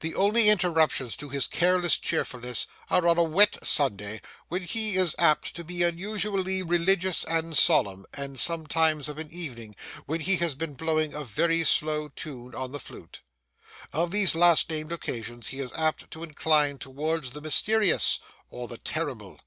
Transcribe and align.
The 0.00 0.14
only 0.14 0.48
interruptions 0.48 1.18
to 1.18 1.28
his 1.28 1.46
careless 1.46 1.98
cheerfulness 1.98 2.66
are 2.88 3.06
on 3.06 3.18
a 3.18 3.22
wet 3.22 3.58
Sunday, 3.62 4.22
when 4.48 4.62
he 4.62 4.96
is 4.96 5.14
apt 5.18 5.54
to 5.54 5.64
be 5.64 5.82
unusually 5.82 6.62
religious 6.62 7.24
and 7.24 7.54
solemn, 7.54 8.06
and 8.14 8.40
sometimes 8.40 9.06
of 9.06 9.18
an 9.18 9.30
evening, 9.30 9.76
when 10.06 10.20
he 10.22 10.36
has 10.36 10.54
been 10.54 10.72
blowing 10.76 11.12
a 11.12 11.24
very 11.24 11.62
slow 11.62 12.08
tune 12.08 12.54
on 12.54 12.72
the 12.72 12.80
flute. 12.80 13.20
On 13.92 14.08
these 14.08 14.34
last 14.34 14.70
named 14.70 14.92
occasions 14.92 15.48
he 15.48 15.60
is 15.60 15.74
apt 15.76 16.10
to 16.10 16.22
incline 16.24 16.78
towards 16.78 17.32
the 17.32 17.42
mysterious, 17.42 18.18
or 18.48 18.68
the 18.68 18.78
terrible. 18.78 19.40